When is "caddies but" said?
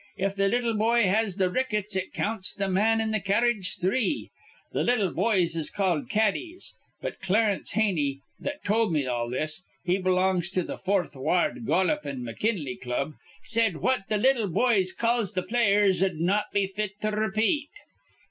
6.09-7.19